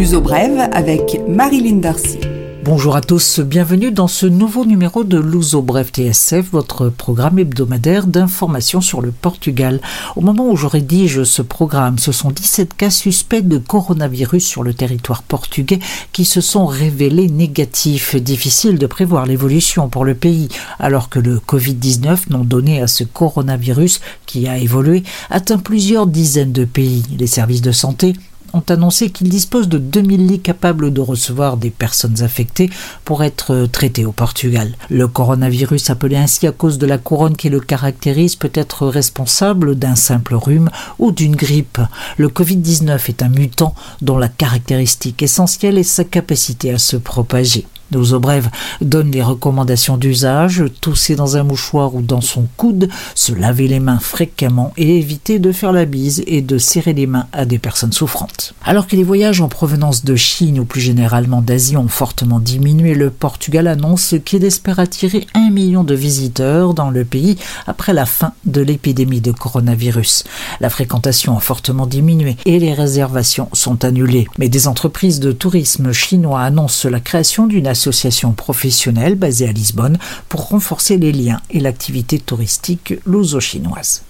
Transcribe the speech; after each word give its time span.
L'uso 0.00 0.24
avec 0.72 1.20
Marilyn 1.28 1.76
Darcy. 1.76 2.18
Bonjour 2.64 2.96
à 2.96 3.02
tous, 3.02 3.40
bienvenue 3.40 3.92
dans 3.92 4.08
ce 4.08 4.24
nouveau 4.24 4.64
numéro 4.64 5.04
de 5.04 5.18
Luso 5.18 5.60
Bref 5.60 5.92
TSF, 5.92 6.52
votre 6.52 6.88
programme 6.88 7.38
hebdomadaire 7.38 8.06
d'information 8.06 8.80
sur 8.80 9.02
le 9.02 9.10
Portugal. 9.10 9.78
Au 10.16 10.22
moment 10.22 10.48
où 10.48 10.56
je 10.56 10.66
rédige 10.66 11.24
ce 11.24 11.42
programme, 11.42 11.98
ce 11.98 12.12
sont 12.12 12.30
17 12.30 12.72
cas 12.78 12.88
suspects 12.88 13.46
de 13.46 13.58
coronavirus 13.58 14.42
sur 14.42 14.62
le 14.62 14.72
territoire 14.72 15.22
portugais 15.22 15.80
qui 16.12 16.24
se 16.24 16.40
sont 16.40 16.64
révélés 16.64 17.28
négatifs. 17.28 18.16
Difficile 18.16 18.78
de 18.78 18.86
prévoir 18.86 19.26
l'évolution 19.26 19.90
pour 19.90 20.06
le 20.06 20.14
pays, 20.14 20.48
alors 20.78 21.10
que 21.10 21.18
le 21.18 21.36
Covid-19, 21.46 22.30
non 22.30 22.44
donné 22.44 22.80
à 22.80 22.86
ce 22.86 23.04
coronavirus 23.04 24.00
qui 24.24 24.48
a 24.48 24.56
évolué, 24.56 25.02
atteint 25.28 25.58
plusieurs 25.58 26.06
dizaines 26.06 26.52
de 26.52 26.64
pays. 26.64 27.02
Les 27.18 27.26
services 27.26 27.60
de 27.60 27.72
santé 27.72 28.14
ont 28.52 28.62
annoncé 28.68 29.10
qu'ils 29.10 29.28
disposent 29.28 29.68
de 29.68 29.78
2000 29.78 30.26
lits 30.26 30.40
capables 30.40 30.92
de 30.92 31.00
recevoir 31.00 31.56
des 31.56 31.70
personnes 31.70 32.22
affectées 32.22 32.70
pour 33.04 33.22
être 33.24 33.66
traitées 33.70 34.04
au 34.04 34.12
Portugal. 34.12 34.74
Le 34.88 35.08
coronavirus, 35.08 35.90
appelé 35.90 36.16
ainsi 36.16 36.46
à 36.46 36.52
cause 36.52 36.78
de 36.78 36.86
la 36.86 36.98
couronne 36.98 37.36
qui 37.36 37.48
le 37.48 37.60
caractérise, 37.60 38.36
peut 38.36 38.52
être 38.54 38.86
responsable 38.86 39.76
d'un 39.76 39.96
simple 39.96 40.34
rhume 40.34 40.70
ou 40.98 41.12
d'une 41.12 41.36
grippe. 41.36 41.80
Le 42.16 42.28
Covid-19 42.28 43.08
est 43.08 43.22
un 43.22 43.28
mutant 43.28 43.74
dont 44.02 44.18
la 44.18 44.28
caractéristique 44.28 45.22
essentielle 45.22 45.78
est 45.78 45.82
sa 45.82 46.04
capacité 46.04 46.72
à 46.72 46.78
se 46.78 46.96
propager. 46.96 47.66
Nos 47.92 48.12
eaux 48.12 48.20
brèves 48.20 48.50
donnent 48.80 49.10
les 49.10 49.22
recommandations 49.22 49.96
d'usage, 49.96 50.64
tousser 50.80 51.16
dans 51.16 51.36
un 51.36 51.42
mouchoir 51.42 51.94
ou 51.94 52.02
dans 52.02 52.20
son 52.20 52.46
coude, 52.56 52.88
se 53.14 53.32
laver 53.32 53.68
les 53.68 53.80
mains 53.80 53.98
fréquemment 53.98 54.72
et 54.76 54.98
éviter 54.98 55.38
de 55.38 55.52
faire 55.52 55.72
la 55.72 55.84
bise 55.84 56.22
et 56.26 56.42
de 56.42 56.58
serrer 56.58 56.92
les 56.92 57.06
mains 57.06 57.26
à 57.32 57.44
des 57.44 57.58
personnes 57.58 57.92
souffrantes. 57.92 58.54
Alors 58.64 58.86
que 58.86 58.96
les 58.96 59.04
voyages 59.04 59.40
en 59.40 59.48
provenance 59.48 60.04
de 60.04 60.16
Chine 60.16 60.60
ou 60.60 60.64
plus 60.64 60.80
généralement 60.80 61.42
d'Asie 61.42 61.76
ont 61.76 61.88
fortement 61.88 62.40
diminué, 62.40 62.94
le 62.94 63.10
Portugal 63.10 63.66
annonce 63.66 64.14
qu'il 64.24 64.44
espère 64.44 64.78
attirer 64.78 65.26
un 65.34 65.50
million 65.50 65.84
de 65.84 65.94
visiteurs 65.94 66.74
dans 66.74 66.90
le 66.90 67.04
pays 67.04 67.36
après 67.66 67.92
la 67.92 68.06
fin 68.06 68.32
de 68.44 68.60
l'épidémie 68.60 69.20
de 69.20 69.32
coronavirus. 69.32 70.24
La 70.60 70.70
fréquentation 70.70 71.36
a 71.36 71.40
fortement 71.40 71.86
diminué 71.86 72.36
et 72.46 72.58
les 72.58 72.74
réservations 72.74 73.48
sont 73.52 73.84
annulées. 73.84 74.26
Mais 74.38 74.48
des 74.48 74.68
entreprises 74.68 75.20
de 75.20 75.32
tourisme 75.32 75.92
chinois 75.92 76.42
annoncent 76.42 76.88
la 76.88 77.00
création 77.00 77.46
d'une 77.46 77.66
association 77.80 78.32
professionnelle 78.32 79.14
basée 79.14 79.48
à 79.48 79.52
Lisbonne 79.52 79.98
pour 80.28 80.48
renforcer 80.48 80.98
les 80.98 81.12
liens 81.12 81.40
et 81.50 81.60
l'activité 81.60 82.18
touristique 82.18 82.94
luso-chinoise. 83.06 84.02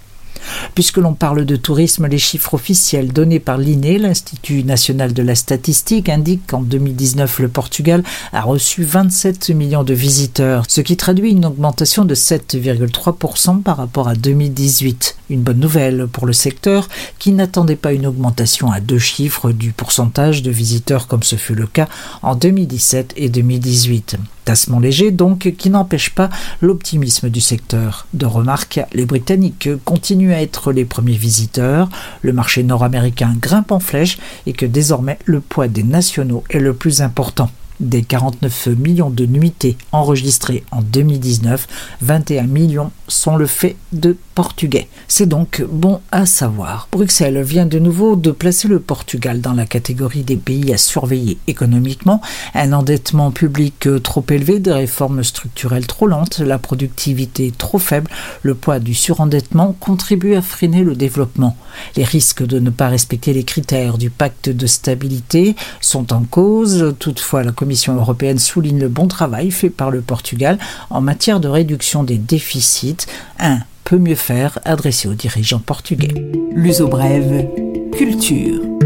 Puisque 0.74 0.96
l'on 0.96 1.14
parle 1.14 1.44
de 1.44 1.54
tourisme, 1.54 2.08
les 2.08 2.18
chiffres 2.18 2.54
officiels 2.54 3.12
donnés 3.12 3.38
par 3.38 3.58
l'INE, 3.58 3.98
l'Institut 3.98 4.64
national 4.64 5.12
de 5.12 5.22
la 5.22 5.34
statistique, 5.36 6.08
indiquent 6.08 6.46
qu'en 6.48 6.62
2019, 6.62 7.40
le 7.40 7.48
Portugal 7.48 8.02
a 8.32 8.42
reçu 8.42 8.82
27 8.82 9.50
millions 9.50 9.84
de 9.84 9.94
visiteurs, 9.94 10.64
ce 10.66 10.80
qui 10.80 10.96
traduit 10.96 11.30
une 11.30 11.46
augmentation 11.46 12.04
de 12.04 12.14
7,3% 12.14 13.62
par 13.62 13.76
rapport 13.76 14.08
à 14.08 14.16
2018. 14.16 15.19
Une 15.30 15.42
bonne 15.42 15.60
nouvelle 15.60 16.08
pour 16.08 16.26
le 16.26 16.32
secteur 16.32 16.88
qui 17.20 17.30
n'attendait 17.30 17.76
pas 17.76 17.92
une 17.92 18.06
augmentation 18.06 18.72
à 18.72 18.80
deux 18.80 18.98
chiffres 18.98 19.52
du 19.52 19.70
pourcentage 19.70 20.42
de 20.42 20.50
visiteurs 20.50 21.06
comme 21.06 21.22
ce 21.22 21.36
fut 21.36 21.54
le 21.54 21.68
cas 21.68 21.88
en 22.22 22.34
2017 22.34 23.14
et 23.16 23.28
2018. 23.28 24.16
Tassement 24.44 24.80
léger 24.80 25.12
donc 25.12 25.54
qui 25.56 25.70
n'empêche 25.70 26.10
pas 26.10 26.30
l'optimisme 26.60 27.30
du 27.30 27.40
secteur. 27.40 28.08
De 28.12 28.26
remarque, 28.26 28.80
les 28.92 29.06
Britanniques 29.06 29.68
continuent 29.84 30.34
à 30.34 30.42
être 30.42 30.72
les 30.72 30.84
premiers 30.84 31.16
visiteurs, 31.16 31.88
le 32.22 32.32
marché 32.32 32.64
nord-américain 32.64 33.32
grimpe 33.40 33.70
en 33.70 33.78
flèche 33.78 34.18
et 34.46 34.52
que 34.52 34.66
désormais 34.66 35.18
le 35.26 35.40
poids 35.40 35.68
des 35.68 35.84
nationaux 35.84 36.42
est 36.50 36.58
le 36.58 36.74
plus 36.74 37.02
important. 37.02 37.50
Des 37.80 38.02
49 38.02 38.66
millions 38.78 39.08
de 39.08 39.24
nuitées 39.24 39.78
enregistrées 39.90 40.64
en 40.70 40.82
2019, 40.82 41.66
21 42.02 42.42
millions 42.42 42.90
sont 43.08 43.36
le 43.36 43.46
fait 43.46 43.76
de 43.92 44.18
portugais. 44.34 44.86
C'est 45.08 45.24
donc 45.24 45.64
bon 45.72 46.02
à 46.12 46.26
savoir. 46.26 46.88
Bruxelles 46.92 47.40
vient 47.40 47.64
de 47.64 47.78
nouveau 47.78 48.16
de 48.16 48.32
placer 48.32 48.68
le 48.68 48.80
Portugal 48.80 49.40
dans 49.40 49.54
la 49.54 49.64
catégorie 49.64 50.24
des 50.24 50.36
pays 50.36 50.74
à 50.74 50.76
surveiller 50.76 51.38
économiquement. 51.46 52.20
Un 52.54 52.74
endettement 52.74 53.30
public 53.30 53.88
trop 54.02 54.24
élevé, 54.28 54.58
des 54.60 54.72
réformes 54.72 55.24
structurelles 55.24 55.86
trop 55.86 56.06
lentes, 56.06 56.38
la 56.40 56.58
productivité 56.58 57.50
trop 57.56 57.78
faible, 57.78 58.10
le 58.42 58.54
poids 58.54 58.78
du 58.78 58.92
surendettement 58.92 59.74
contribuent 59.80 60.36
à 60.36 60.42
freiner 60.42 60.84
le 60.84 60.96
développement. 60.96 61.56
Les 61.96 62.04
risques 62.04 62.44
de 62.44 62.58
ne 62.58 62.68
pas 62.68 62.88
respecter 62.88 63.32
les 63.32 63.44
critères 63.44 63.96
du 63.96 64.10
pacte 64.10 64.50
de 64.50 64.66
stabilité 64.66 65.56
sont 65.80 66.12
en 66.12 66.24
cause. 66.24 66.94
Toutefois, 66.98 67.42
la 67.42 67.52
Commission 67.52 67.69
européenne 67.96 68.38
souligne 68.38 68.78
le 68.80 68.88
bon 68.88 69.08
travail 69.08 69.50
fait 69.50 69.70
par 69.70 69.90
le 69.90 70.00
Portugal 70.00 70.58
en 70.90 71.00
matière 71.00 71.40
de 71.40 71.48
réduction 71.48 72.02
des 72.02 72.18
déficits. 72.18 73.06
Un 73.38 73.60
peut 73.84 73.98
mieux 73.98 74.14
faire 74.14 74.58
adressé 74.64 75.08
aux 75.08 75.14
dirigeants 75.14 75.58
portugais. 75.58 76.14
L'uso 76.54 76.86
brève, 76.86 77.46
culture. 77.92 78.79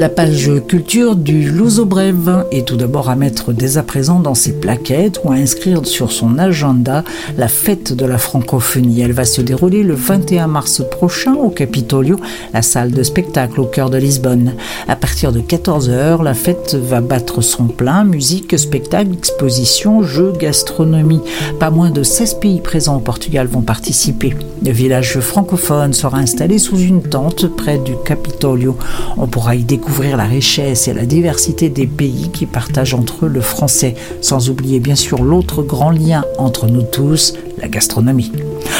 La 0.00 0.08
page 0.08 0.50
culture 0.66 1.14
du 1.14 1.52
Brève 1.84 2.46
est 2.52 2.66
tout 2.66 2.78
d'abord 2.78 3.10
à 3.10 3.16
mettre 3.16 3.52
dès 3.52 3.76
à 3.76 3.82
présent 3.82 4.18
dans 4.18 4.34
ses 4.34 4.52
plaquettes 4.52 5.20
ou 5.24 5.30
à 5.30 5.34
inscrire 5.34 5.84
sur 5.84 6.10
son 6.10 6.38
agenda 6.38 7.04
la 7.36 7.48
fête 7.48 7.92
de 7.92 8.06
la 8.06 8.16
francophonie. 8.16 9.02
Elle 9.02 9.12
va 9.12 9.26
se 9.26 9.42
dérouler 9.42 9.82
le 9.82 9.92
21 9.92 10.46
mars 10.46 10.82
prochain 10.90 11.34
au 11.34 11.50
Capitolio, 11.50 12.18
la 12.54 12.62
salle 12.62 12.92
de 12.92 13.02
spectacle 13.02 13.60
au 13.60 13.66
cœur 13.66 13.90
de 13.90 13.98
Lisbonne. 13.98 14.54
À 14.88 14.96
partir 14.96 15.32
de 15.32 15.40
14h, 15.40 16.24
la 16.24 16.32
fête 16.32 16.74
va 16.76 17.02
battre 17.02 17.42
son 17.42 17.64
plein, 17.64 18.04
musique, 18.04 18.58
spectacle, 18.58 19.12
exposition, 19.12 20.02
jeux, 20.02 20.32
gastronomie. 20.32 21.20
Pas 21.58 21.68
moins 21.68 21.90
de 21.90 22.04
16 22.04 22.38
pays 22.40 22.62
présents 22.62 22.96
au 22.96 23.00
Portugal 23.00 23.48
vont 23.48 23.60
participer. 23.60 24.34
Le 24.64 24.72
village 24.72 25.20
francophone 25.20 25.92
sera 25.92 26.16
installé 26.16 26.58
sous 26.58 26.78
une 26.78 27.02
tente 27.02 27.54
près 27.54 27.76
du 27.76 27.92
Capitolio. 28.06 28.78
On 29.18 29.26
pourra 29.26 29.56
y 29.56 29.62
découvrir 29.62 29.89
découvrir 29.90 30.16
la 30.16 30.24
richesse 30.24 30.86
et 30.86 30.94
la 30.94 31.04
diversité 31.04 31.68
des 31.68 31.88
pays 31.88 32.30
qui 32.32 32.46
partagent 32.46 32.94
entre 32.94 33.26
eux 33.26 33.28
le 33.28 33.40
français, 33.40 33.96
sans 34.20 34.48
oublier 34.48 34.78
bien 34.78 34.94
sûr 34.94 35.24
l'autre 35.24 35.64
grand 35.64 35.90
lien 35.90 36.24
entre 36.38 36.68
nous 36.68 36.82
tous, 36.82 37.34
la 37.58 37.66
gastronomie. 37.66 38.30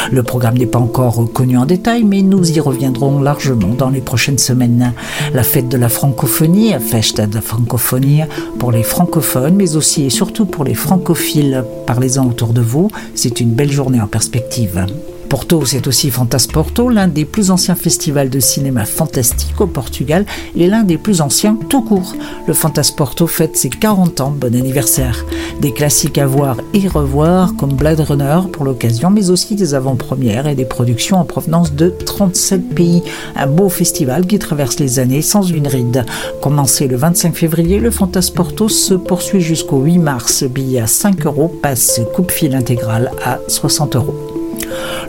Le 0.09 0.23
programme 0.23 0.57
n'est 0.57 0.65
pas 0.65 0.79
encore 0.79 1.29
connu 1.33 1.57
en 1.57 1.65
détail, 1.65 2.05
mais 2.05 2.21
nous 2.21 2.49
y 2.49 2.61
reviendrons 2.61 3.19
largement 3.19 3.73
dans 3.73 3.89
les 3.89 3.99
prochaines 3.99 4.37
semaines. 4.37 4.93
La 5.33 5.43
fête 5.43 5.67
de 5.67 5.77
la 5.77 5.89
francophonie, 5.89 6.73
Festa 6.79 7.27
da 7.27 7.41
Francophonie, 7.41 8.21
pour 8.57 8.71
les 8.71 8.83
francophones, 8.83 9.55
mais 9.55 9.75
aussi 9.75 10.05
et 10.05 10.09
surtout 10.09 10.45
pour 10.45 10.63
les 10.63 10.75
francophiles. 10.75 11.65
Parlez-en 11.87 12.25
autour 12.25 12.53
de 12.53 12.61
vous, 12.61 12.89
c'est 13.15 13.41
une 13.41 13.51
belle 13.51 13.71
journée 13.71 13.99
en 13.99 14.07
perspective. 14.07 14.85
Porto, 15.31 15.63
c'est 15.63 15.87
aussi 15.87 16.11
Fantasporto, 16.11 16.89
l'un 16.89 17.07
des 17.07 17.23
plus 17.23 17.51
anciens 17.51 17.75
festivals 17.75 18.29
de 18.29 18.41
cinéma 18.41 18.83
fantastique 18.83 19.61
au 19.61 19.65
Portugal 19.65 20.25
et 20.57 20.67
l'un 20.67 20.83
des 20.83 20.97
plus 20.97 21.21
anciens 21.21 21.57
tout 21.69 21.83
court. 21.83 22.17
Le 22.47 22.53
Fantasporto 22.53 23.27
fête 23.27 23.55
ses 23.55 23.69
40 23.69 24.19
ans, 24.19 24.35
bon 24.37 24.53
anniversaire. 24.53 25.25
Des 25.61 25.71
classiques 25.71 26.17
à 26.17 26.27
voir 26.27 26.57
et 26.73 26.85
revoir 26.85 27.55
comme 27.55 27.75
Blade 27.75 28.01
Runner 28.01 28.39
pour 28.51 28.65
l'occasion, 28.65 29.09
mais 29.09 29.29
aussi 29.29 29.55
des 29.55 29.73
avant-premières 29.73 30.47
et 30.47 30.55
des 30.55 30.65
productions 30.65 31.21
en 31.21 31.23
provenance 31.23 31.71
de 31.71 31.87
37 31.87 32.75
pays. 32.75 33.01
Un 33.37 33.47
beau 33.47 33.69
festival 33.69 34.27
qui 34.27 34.37
traverse 34.37 34.79
les 34.79 34.99
années 34.99 35.21
sans 35.21 35.43
une 35.43 35.69
ride. 35.69 36.03
Commencé 36.41 36.89
le 36.89 36.97
25 36.97 37.33
février, 37.33 37.79
le 37.79 37.91
Fantasporto 37.91 38.67
se 38.67 38.95
poursuit 38.95 39.39
jusqu'au 39.39 39.79
8 39.79 39.97
mars. 39.97 40.43
Billet 40.43 40.81
à 40.81 40.87
5 40.87 41.25
euros, 41.25 41.47
passe 41.47 42.01
coupe-fil 42.13 42.53
intégral 42.53 43.13
à 43.23 43.39
60 43.47 43.95
euros. 43.95 44.30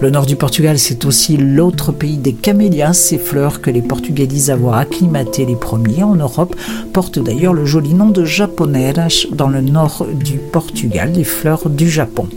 Le 0.01 0.11
nord 0.11 0.27
du 0.27 0.37
Portugal, 0.37 0.79
c'est 0.79 1.05
aussi 1.05 1.37
l'autre 1.37 1.93
pays 1.93 2.17
des 2.17 2.33
camélias. 2.33 2.93
Ces 2.93 3.19
fleurs 3.19 3.61
que 3.61 3.71
les 3.71 3.83
Portugais 3.83 4.27
disent 4.27 4.51
avoir 4.51 4.77
acclimatées 4.77 5.45
les 5.45 5.57
premiers 5.57 6.03
en 6.03 6.15
Europe 6.15 6.57
portent 6.93 7.19
d'ailleurs 7.19 7.55
le 7.55 7.65
joli 7.65 7.95
nom 7.95 8.11
de 8.11 8.25
japoneras 8.25 9.27
dans 9.33 9.49
le 9.49 9.61
nord 9.61 10.07
du 10.25 10.39
Portugal, 10.39 11.13
les 11.15 11.25
fleurs 11.25 11.69
du 11.69 11.89
Japon. 11.89 12.29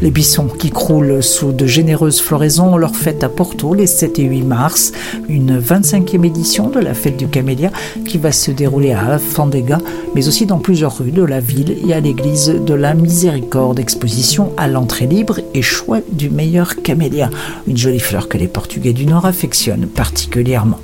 Les 0.00 0.12
buissons 0.12 0.46
qui 0.46 0.70
croulent 0.70 1.22
sous 1.22 1.50
de 1.50 1.66
généreuses 1.66 2.20
floraisons 2.20 2.74
ont 2.74 2.76
leur 2.76 2.94
fête 2.94 3.24
à 3.24 3.28
Porto 3.28 3.74
les 3.74 3.88
7 3.88 4.20
et 4.20 4.24
8 4.24 4.42
mars, 4.42 4.92
une 5.28 5.58
25e 5.58 6.24
édition 6.24 6.68
de 6.68 6.78
la 6.78 6.94
fête 6.94 7.16
du 7.16 7.26
camélia 7.26 7.72
qui 8.06 8.16
va 8.16 8.30
se 8.30 8.52
dérouler 8.52 8.92
à 8.92 9.14
Alfandega, 9.14 9.78
mais 10.14 10.28
aussi 10.28 10.46
dans 10.46 10.58
plusieurs 10.58 10.98
rues 10.98 11.10
de 11.10 11.24
la 11.24 11.40
ville 11.40 11.76
et 11.84 11.92
à 11.92 12.00
l'église 12.00 12.46
de 12.48 12.74
la 12.74 12.94
Miséricorde. 12.94 13.80
Exposition 13.80 14.52
à 14.56 14.68
l'entrée 14.68 15.06
libre 15.06 15.40
et 15.52 15.62
choix 15.62 15.98
du 16.12 16.30
meilleur 16.30 16.80
camélia, 16.82 17.30
une 17.66 17.76
jolie 17.76 17.98
fleur 17.98 18.28
que 18.28 18.38
les 18.38 18.48
Portugais 18.48 18.92
du 18.92 19.04
Nord 19.04 19.26
affectionnent 19.26 19.88
particulièrement. 19.88 20.78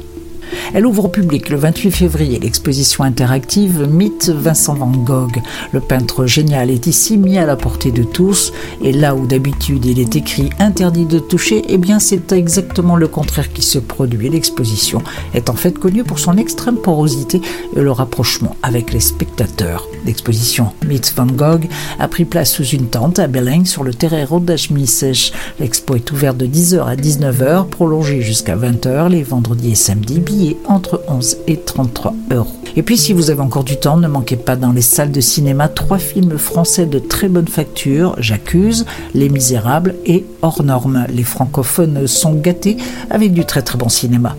Elle 0.75 0.87
ouvre 0.87 1.07
au 1.07 1.09
public 1.09 1.51
le 1.51 1.57
28 1.57 1.91
février 1.91 2.39
l'exposition 2.39 3.05
interactive 3.05 3.87
Mythe 3.89 4.31
Vincent 4.31 4.75
Van 4.75 4.91
Gogh. 4.91 5.41
Le 5.73 5.81
peintre 5.81 6.27
génial 6.27 6.71
est 6.71 6.87
ici 6.87 7.17
mis 7.17 7.39
à 7.39 7.47
la 7.47 7.57
portée 7.57 7.91
de 7.91 8.03
tous 8.03 8.53
et 8.83 8.93
là 8.93 9.15
où 9.15 9.27
d'habitude 9.27 9.85
il 9.85 10.01
est 10.01 10.17
écrit 10.17 10.51
interdit 10.59 11.07
de 11.07 11.19
toucher, 11.19 11.63
eh 11.69 11.79
bien 11.79 11.99
c'est 11.99 12.33
exactement 12.33 12.97
le 12.97 13.09
contraire 13.09 13.53
qui 13.53 13.63
se 13.63 13.79
produit. 13.79 14.29
L'exposition 14.29 15.03
est 15.35 15.51
en 15.51 15.55
fait 15.55 15.79
connue 15.79 16.05
pour 16.05 16.19
son 16.19 16.37
extrême 16.37 16.77
porosité 16.77 17.41
et 17.77 17.81
le 17.81 17.93
rapprochement 17.93 18.57
avec 18.63 18.93
les 18.93 19.01
spectateurs. 19.01 19.87
L'exposition 20.07 20.73
Mythe 20.87 21.13
Van 21.17 21.27
Gogh 21.27 21.67
a 21.99 22.09
pris 22.09 22.25
place 22.25 22.53
sous 22.53 22.67
une 22.67 22.89
tente 22.89 23.19
à 23.19 23.27
Belém 23.27 23.65
sur 23.65 23.85
le 23.85 23.95
terreiro 23.95 24.41
d'Achmissech. 24.41 25.33
L'expo 25.61 25.95
est 25.95 26.11
ouverte 26.11 26.37
de 26.37 26.47
10h 26.47 26.85
à 26.85 26.97
19h, 26.97 27.69
prolongée 27.69 28.23
jusqu'à 28.23 28.57
20h 28.57 29.09
les 29.09 29.23
vendredis 29.23 29.73
et 29.73 29.75
samedis 29.75 30.21
entre 30.67 31.03
11 31.09 31.39
et 31.47 31.59
33 31.59 32.15
euros. 32.33 32.49
Et 32.77 32.83
puis 32.83 32.97
si 32.97 33.13
vous 33.13 33.31
avez 33.31 33.41
encore 33.41 33.65
du 33.65 33.77
temps, 33.77 33.97
ne 33.97 34.09
manquez 34.09 34.37
pas 34.37 34.57
dans 34.57 34.73
les 34.73 34.83
salles 34.83 35.13
de 35.13 35.21
cinéma 35.21 35.69
trois 35.69 35.99
films 35.99 36.39
français 36.39 36.87
de 36.87 36.99
très 36.99 37.29
bonne 37.29 37.49
facture, 37.49 38.17
J'accuse, 38.19 38.85
Les 39.15 39.29
Misérables 39.29 39.95
et 40.05 40.25
Hors 40.43 40.63
Normes. 40.63 41.07
Les 41.09 41.23
francophones 41.23 42.07
sont 42.07 42.35
gâtés 42.35 42.77
avec 43.11 43.33
du 43.33 43.45
très 43.45 43.63
très 43.63 43.79
bon 43.79 43.89
cinéma. 43.89 44.37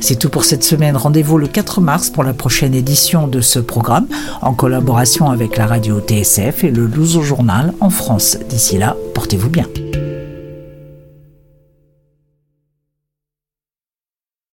C'est 0.00 0.18
tout 0.18 0.28
pour 0.28 0.44
cette 0.44 0.64
semaine. 0.64 0.96
Rendez-vous 0.96 1.38
le 1.38 1.46
4 1.46 1.80
mars 1.80 2.10
pour 2.10 2.24
la 2.24 2.34
prochaine 2.34 2.74
édition 2.74 3.26
de 3.26 3.40
ce 3.40 3.58
programme 3.58 4.06
en 4.42 4.52
collaboration 4.52 5.30
avec 5.30 5.56
la 5.56 5.66
radio 5.66 6.00
TSF 6.00 6.64
et 6.64 6.70
le 6.70 6.86
Louzo 6.86 7.22
Journal 7.22 7.72
en 7.80 7.90
France. 7.90 8.36
D'ici 8.48 8.76
là, 8.76 8.96
portez-vous 9.14 9.48
bien. 9.48 9.66